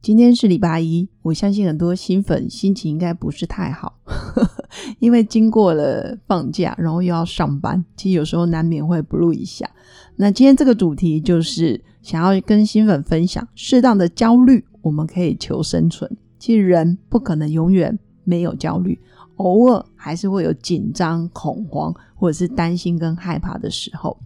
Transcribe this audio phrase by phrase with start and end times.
[0.00, 3.98] 今天是礼拜一，我相信很多新粉心情应该不是太好，
[5.00, 9.68] 因为经过了放假，然后又要上班，其实有时候难免会不录一下。
[10.16, 16.10] 那今天这个主题就是想要跟新粉分享，适当的焦虑我们可以求生存。
[16.38, 18.98] 其实人不可能永远没有焦虑。
[19.38, 24.16] 偶尔还是会有紧张、恐慌，或者是担心跟害怕的时候。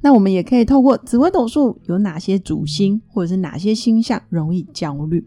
[0.00, 5.24] 那我们也可以透过紫微斗数有哪些主星，或者是哪些星象容易焦虑？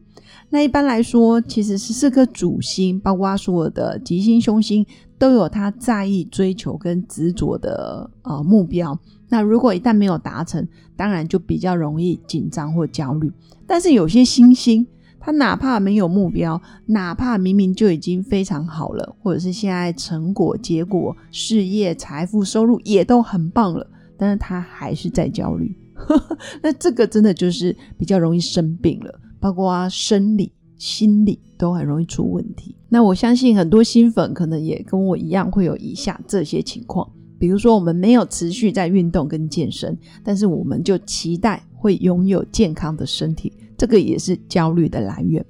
[0.49, 4.85] 那一般来说，其实十四颗主星，包括所有的吉星、凶星，
[5.17, 8.97] 都有他在意、追求跟执着的呃目标。
[9.29, 13.31] 那如果一旦没有达成，当然就比较容易紧张或焦虑。
[13.67, 14.87] 但是有些星星。
[15.25, 25.73] 他哪怕没有目标，哪怕明明就已经非常好了，或者是现在成果、结果、事业、财富、收入也都很棒了，但是他还是在焦虑。
[26.61, 32.75] 那这个真的就是比较容易生病了，包括生理、心理都很容易出问题。
[32.89, 43.53] 那我相信很多新粉可能也跟我一样会有以下这些情况，比如说我们没有持续在运动跟健身，但是我们就期待会拥有健康的身体。
[43.83, 45.45] 这个也是焦虑的来源。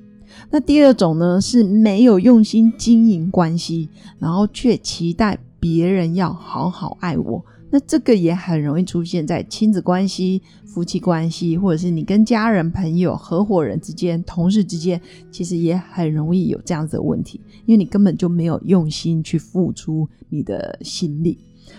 [0.49, 7.45] 那第二种呢，是没有用心经营关系，然后却期待别人要好好爱我。
[7.69, 21.37] 那这个也很容易出现在亲子关系、夫妻关系，或者是你跟家人、朋友、合伙人之间、同事之间，其实也很容易有这样子的问题，因为你根本就没有用心去付出你的心力。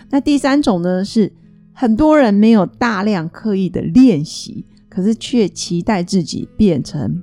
[0.09, 1.33] 那第三种呢，是
[1.73, 4.63] 很多人没有大量刻意的练习。
[4.95, 7.21] 可是却期待自己变成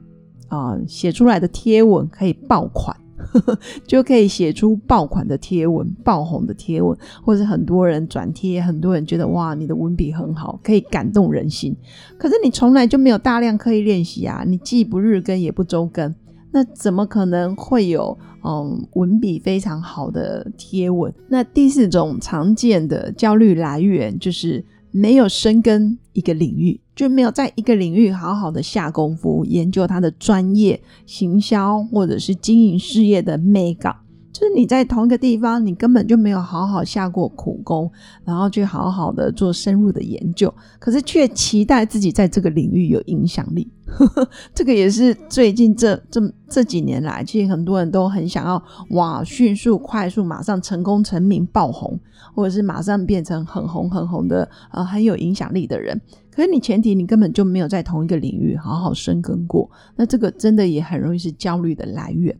[0.48, 2.94] 啊，写出来的贴文可以爆款，
[3.88, 6.94] 就可以写出爆款的贴文、爆红的贴文，
[7.24, 11.74] 或者很多人转贴，很多人觉得哇，你的文笔很好，可以感动人心。
[12.18, 16.14] 可是你从来就没有大量刻意练习啊，你既不日更也不周更，
[16.50, 21.10] 那怎么可能会有嗯文笔非常好的贴文？
[21.28, 26.82] 那第四种常见的焦虑来源就是没有深耕一个领域。
[26.94, 33.96] 就没有在一个领域好好的下功夫研究他的专业行销或者是经营事业的美感。
[34.32, 37.90] 就是你在同一个地方，你根本就没有好好下过苦功，
[38.24, 43.70] 然后去好好的做深入的研究，可是却期待自己在这个领域有影响力。
[44.54, 52.00] 这个也是最近这这这几年来，其实很多人都很想要哇，迅速、快速、马上成功、成名、爆红，
[52.34, 56.00] 或者是马上变成很红、很红的呃很有影响力的人。
[56.30, 62.34] 可是你前提你根本就没有在同一个领域好好深耕过，那这个真的也很容易是焦虑的来源。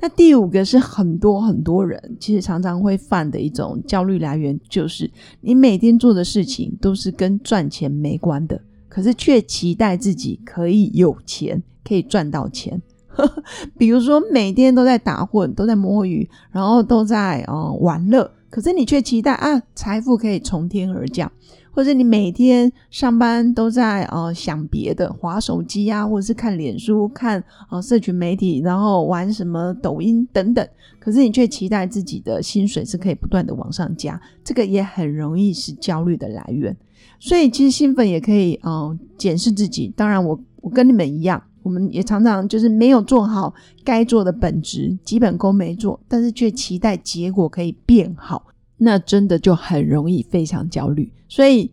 [0.00, 5.10] 那第五个是很多很多人其实常常会犯的一种焦虑来源，就是
[5.40, 12.80] 你每天做的事情都是跟赚钱没关的，可是却期待自己可以有钱，可以赚到钱。
[13.76, 21.32] 比如说每天都在打混，都在摸鱼，然后都在嗯玩乐，可是你却期待啊财富可以从天而降。
[21.74, 30.68] 或者你每天上班都在呃想别的，划手机啊，或者是看脸书、看呃社群媒体，然后玩什么抖音等等。
[30.98, 36.76] 可是你却期待自己的薪水是可以不断的往上加，这个也很容易是焦虑的来源。
[37.18, 39.90] 所以其实兴奋也可以嗯检视自己。
[39.96, 43.52] 当然我我跟你们一样，我们也常常就是没有做好
[43.84, 48.46] 该做的本职，基本功没做，但是却期待结果可以变好。
[48.78, 51.70] 那真的就很容易非常焦虑，所以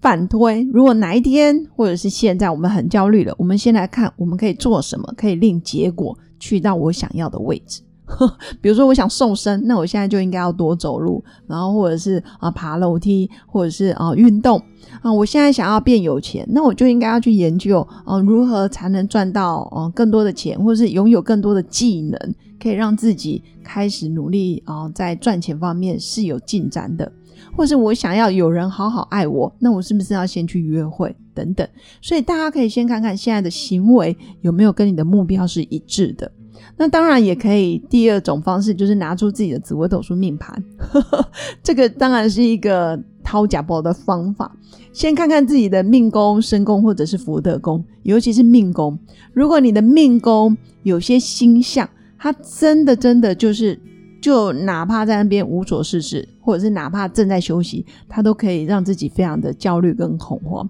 [0.00, 7.82] 反推，如果哪一天或者是现在我们很焦虑了，我们先来看我们可以做什么，可以令结果去到我想要的位置。
[8.60, 14.60] 比如说，我想瘦身，那我现在就应该要多走路，然后或者是啊爬楼梯，或者是啊运动
[15.00, 15.10] 啊。
[15.10, 27.10] 我现在想要变有钱，那我就应该要去研究啊如何才能赚到啊更多的钱，或者是拥有更多的技能，可以让自己开始努力啊在赚钱方面是有进展的。
[27.54, 31.66] 或者我想要有人好好爱我，那我是不是要先去约会等等？
[32.00, 36.30] 所以大家可以先看看现在的行为有没有跟你的目标是一致的。
[36.76, 40.62] 那当然也可以，第二种方式就是拿出自己的紫微斗数命盘，
[41.62, 44.56] 这个当然是一个掏假包的方法。
[44.92, 48.98] 先看看自己的命宫、身宫或者是福德宫，尤其是命宫。
[49.32, 51.88] 如果你的命宫有些星象，
[52.18, 53.78] 它真的真的就是
[54.20, 60.68] 就哪怕在那边无所事事，或者是哪怕正在休息，他都可以让自己非常的焦虑跟恐慌。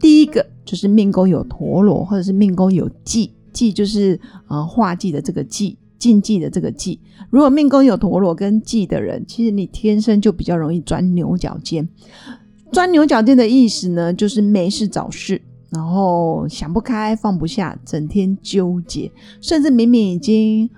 [0.00, 7.00] 第一个就是命宫有陀螺，或者是命宫有忌，忌就是呃化忌的这个忌，禁忌的这个忌。
[7.30, 11.88] 如果命宫有陀螺跟忌的人，其实你天生就比较容易钻牛角尖。
[12.70, 15.40] 钻牛角尖的意思呢，就是没事找事，
[15.70, 19.10] 然后想不开、放不下，整天纠结，
[19.40, 20.68] 甚至明明已经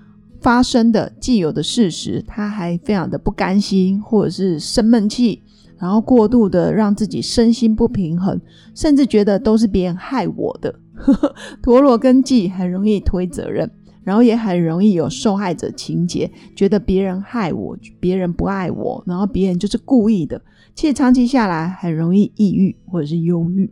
[0.40, 5.43] 发生的既有的事实，他还非常的不甘心，或者是生闷气，
[5.78, 8.40] 然后过度的让自己身心不平衡，
[8.75, 10.75] 甚至觉得都是别人害我的。
[11.62, 13.70] 陀螺跟忌很容易推责任。
[14.04, 20.40] 然后也很容易有受害者情节，觉得别人害我，别人不爱我，然后别人就是故意的。
[20.76, 23.69] 其实长期下来很容易抑郁或者是忧郁。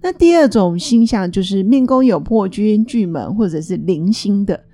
[0.00, 4.64] 那第二种星象就是命宫有破军巨门或者是零星的，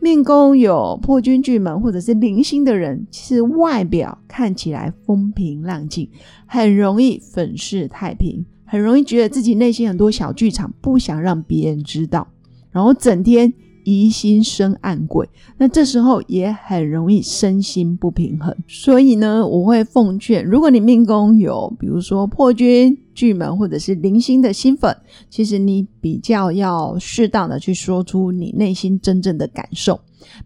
[0.00, 6.10] 命宫有破军巨门或者是零星的人，其实外表看起来风平浪静，
[6.46, 12.28] 很容易粉饰太平，很容易觉得自己内心很多小剧场，不想让别人知道，
[12.70, 13.52] 然后整天。
[13.82, 15.26] 疑心生暗鬼，
[15.56, 18.54] 那这时候也很容易身心不平衡。
[18.68, 24.94] 所以呢，我会奉劝，如果你命宫有，比如说破军、巨门或者是零星的新粉，
[25.30, 29.98] 其实你比较要适当的去说出你内心真正的感受。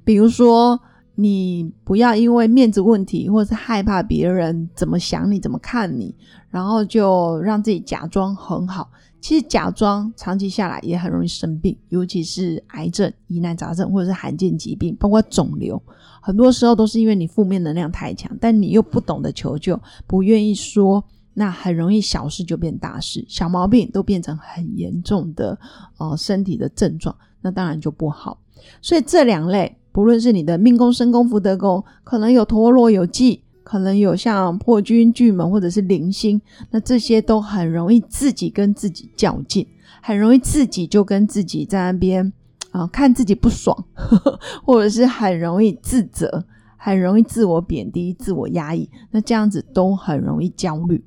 [0.04, 0.80] 比如说，
[1.16, 6.14] 你不要因为面子问题，或者是害怕别人怎么想你、怎么看你，
[6.50, 8.90] 然后就让自己假装很好。
[9.20, 15.82] 其实假装长期下来也很容易生病，尤其是癌症、疑难杂症或者是罕见疾病，包括肿瘤，
[16.20, 21.02] 很多时候都是因为你负面能量太强，但你又不懂得求救，不愿意说，
[21.32, 25.58] 那很容易小事就变大事，小毛病都变成很严重的
[25.96, 28.38] 呃身体的症状，那当然就不好。
[28.82, 33.40] 所以这两类，不论是你的命宫、身宫、福德宫，可能有陀螺、有忌。
[33.64, 36.38] 可能有像破军巨门或者是零星，
[36.70, 39.66] 那这些都很容易自己跟自己较劲，
[40.02, 42.30] 很容易自己就跟自己在那边
[42.72, 46.44] 啊看自己不爽呵呵， 或者是很容易自责，
[46.76, 51.02] 很容易自我贬低、自我压抑，那这样子都很容易焦虑。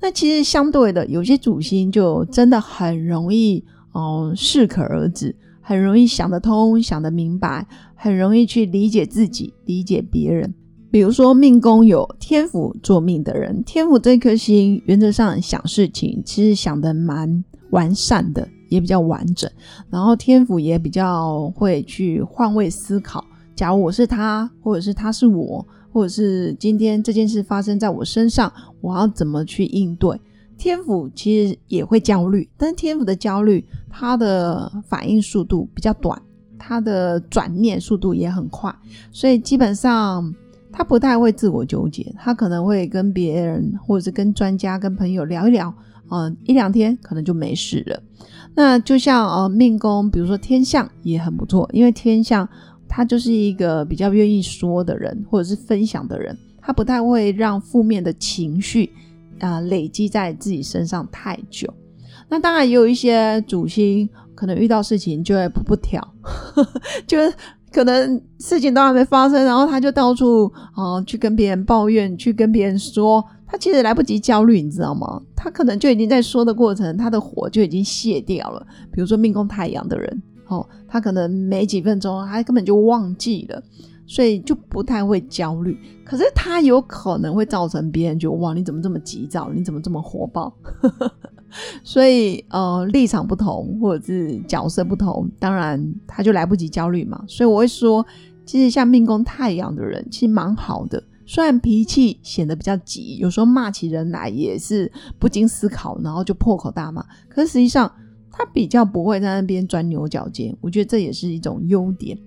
[0.00, 5.34] 那其实相对的，有些主星就真的很容易哦适可而止，
[5.68, 10.54] 很容易想得通、想得明白，很容易去理解自己、理解别人。
[10.90, 19.50] 比如说，命宫有天府做命的人，天府这颗星原则上想事情，其实想的蛮完善的，也比较完整。
[19.90, 23.22] 然后天府也比较会去换位思考。
[23.54, 28.50] 假如我是他，或者是他是我，或者是今天这件事发生在我身上，
[28.80, 30.18] 我要怎么去应对？
[30.58, 36.20] 天府其实也会焦虑，但是天府的焦虑，它的反应速度比较短，
[36.58, 38.74] 它的转念速度也很快，
[39.10, 40.34] 所以基本上。
[40.70, 45.74] 他不太会自我纠结，他可能会跟别人或者是跟专家、跟朋友聊一聊，
[46.10, 48.00] 嗯，一两天可能就没事了。
[48.54, 52.48] 那就像呃命宫，比如说天象也很不错，因为天象
[52.86, 58.92] 他就是一个比较愿意说的人，或者是分享的人，他不太会让负面的情绪
[59.40, 61.72] 啊累积在自己身上太久。
[62.28, 66.06] 那当然也有一些主星可能遇到事情就会不不调，
[67.06, 67.18] 就。
[67.70, 75.20] 可能事情都还没发生，然后他就到处啊去跟别人抱怨，去跟别人说，他其实来不及焦虑，你知道吗？
[75.36, 78.66] 他可能就已经在说的过程，他的火就已经泄掉了。
[78.90, 83.62] 比如说命宫太阳的人，哦，他可能没几分钟，他根本就忘记了，
[84.08, 85.78] 所以就不太会焦虑。
[86.04, 89.52] 可是他有可能会造成别人就哇，你怎么这么急躁？
[89.54, 90.52] 你怎么这么火爆？
[91.84, 97.22] 所以，呃，立场不同或者是角色不同，当然他就来不及焦虑嘛。
[97.28, 98.04] 所以我会说，
[98.44, 101.02] 其实像命宫太阳的人，其实蛮好的。
[101.24, 107.04] 虽然脾气显得比较急，有时候骂起人来也是不经思考，然后就破口大骂。
[107.28, 107.90] 可是实际上，
[108.30, 110.56] 他比较不会在那边钻牛角尖。
[110.60, 112.18] 我觉得这也是一种优点。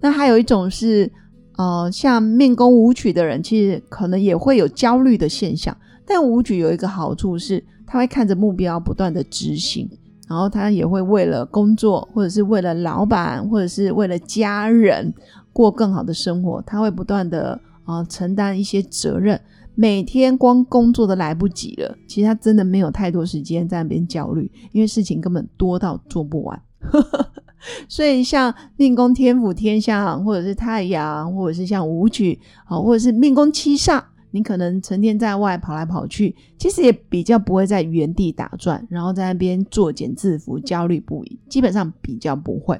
[0.00, 1.10] 那还有一种是，
[1.56, 5.76] 呃，像命宫舞曲的人，其实可能也会有焦虑的现象。
[6.06, 7.64] 但舞曲有一个好处是。
[7.88, 9.88] 他会看着目标不断的执行，
[10.28, 15.14] 然后他也会为了工作，或者是为了老板，或者是为了家人
[15.52, 19.40] 过更好的生活，他会不断的啊承担一些责任。
[19.76, 26.60] 每天光工作都来不及了，其实他真的没有太多时间在那边焦虑，因为事情根本多到做不完。
[27.88, 34.02] 所以像命宫天府天象，或者是太阳，或者是像武曲啊，或者是命宫七煞。
[34.32, 42.78] 你可能成天在外跑来跑去，其实也比较不会在原地打转，然后在那边作茧自缚、焦虑不已，基本上比较不会。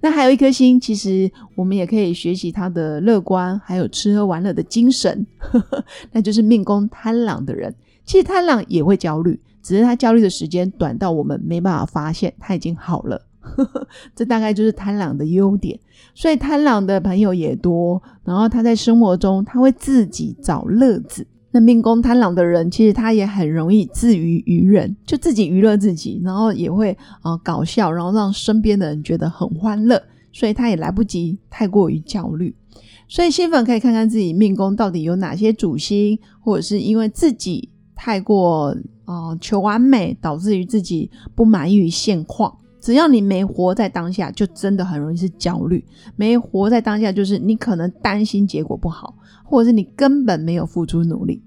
[0.00, 7.74] 那还有一颗星，其实我们也可以学习他的乐观，还有吃喝玩乐的精神，呵 呵那就是命宫贪狼的人。
[8.06, 13.20] 其实贪狼也会焦虑，只是他焦虑的时间短到我们没办法发现他已经好了。
[13.44, 15.78] 呵 呵这大概就是贪狼的优点，
[16.14, 18.02] 所以贪狼的朋友也多。
[18.24, 21.26] 然后他在生活中他会自己找乐子。
[21.50, 30.02] 那命宫贪狼的人，其实他也很容易自娱于人，就自己娱乐自己，然后也会啊搞笑，然后让身边的人觉得很欢乐。
[30.32, 32.52] 所以他也来不及太过于焦虑。
[33.06, 42.52] 所以新粉可以看看自己命宫到底有哪些主星，或者是因为自己太过啊求完美，导致于自己不满意于现况。
[42.84, 45.82] 只要你没活在当下，就真的很容易是焦虑。
[46.16, 51.42] 没活在当下，就是你可能担心结果不好，或者是你根本没有付出努力。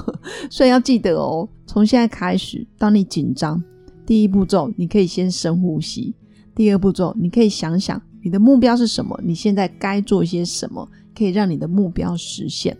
[0.48, 3.62] 所以要记得哦，从现在开始，当你紧张，
[4.06, 6.14] 第一步骤你可以先深呼吸；
[6.54, 12.74] 第二步骤你可以想想你的目标是什么，你现在该做些什么，可以让你的目标实现。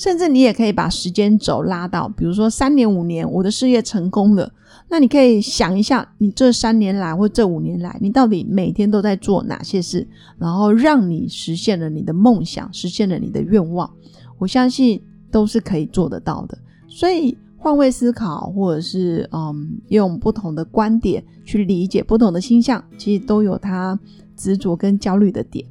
[0.00, 4.50] 甚至你也可以把时间轴拉到，比如说三年、五年，我的事业成功了。
[4.88, 13.90] 那你可以想一下，你这三年来或这五年来，你到底每天都在做哪些事，然后让你实现了你的梦想，实现了你的愿望。
[14.38, 14.98] 我相信
[15.30, 16.56] 都是可以做得到的。
[16.88, 24.00] 所以换位思考，或者是嗯，用不同的观点去理解不同的星象，其实都有他
[24.34, 25.62] 执着跟焦虑的点。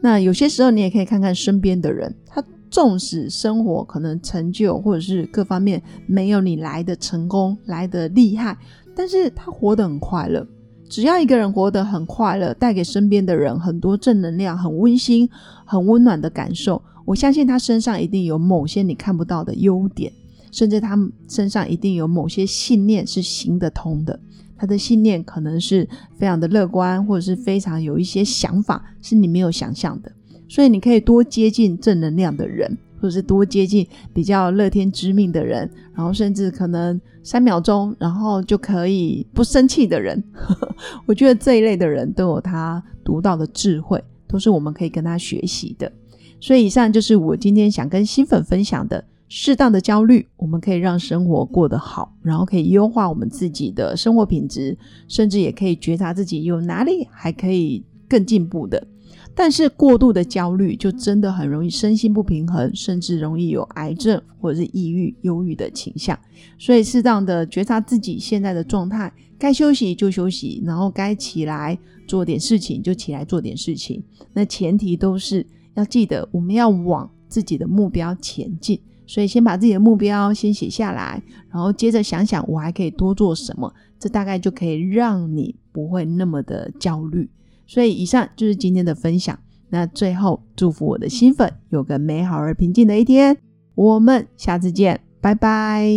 [0.00, 2.42] 那有些时候，你也可以看看身边的人，他。
[2.74, 8.58] 纵使生活可能成就或者是各方面没有你来的成功来的厉害，
[8.96, 10.44] 但是他活得很快乐。
[10.88, 15.30] 只要一个人活得很快乐，带给身边的人很多正能量、很温馨、
[15.64, 20.12] 很温暖的感受，我相信他身上一定有某些你看不到的优点，
[20.50, 24.18] 甚至他身上一定有某些信念是行得通的。
[24.56, 25.88] 他的信念可能是
[26.18, 30.10] 非常的乐观，或者是非常有一些想法是你没有想象的。
[30.54, 40.22] 所以你可以多接近正能量的人，或者是多接近比较乐天知命的人，然后甚至可能三秒钟，然后就可以不生气的人。
[41.06, 45.90] 我觉得这一类的人都有他独到的智慧，都是我们可以跟他学习的。
[46.38, 58.86] 所以以上就是我今天想跟新粉分享的：适当的焦虑，我们可以让生活过得好，然后可以优化我们自己的生活品质，甚至也可以觉察自己有哪里还可以更进步的。
[59.34, 66.18] 但是过度的焦虑就真的很容易身心不平衡，甚至容易有癌症或者是抑郁、忧郁的倾向。
[66.58, 74.02] 所以适当的觉察自己现在的状态，该休息就休息，然后该起来做点事情就起来做点事情。
[74.32, 75.44] 那前提都是
[75.74, 78.80] 要记得，我们要往自己的目标前进。
[79.06, 87.28] 所以先把自己的目标先写下来，然后接着想想我还可以多做什么，这大概就可以让你不会那么的焦虑。
[87.66, 89.38] 所以以上就是今天的分享。
[89.70, 93.36] 那最后祝福我的新粉有个美好而平静的一天。
[93.74, 95.88] 我们下次见，拜拜。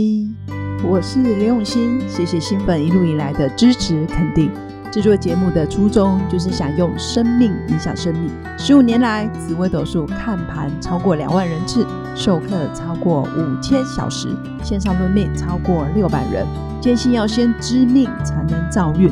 [0.83, 4.49] 我是刘永新，谢谢新粉一路以来的支持肯定。
[4.91, 8.31] 制作节目的初衷就是想用生命影响生命。
[8.57, 14.29] 十五年来，紫微斗数看盘超过两万人次，授课超过五千小时，
[14.63, 16.47] 线上论命超过六百人。
[16.81, 19.11] 坚信要先知命才能造运。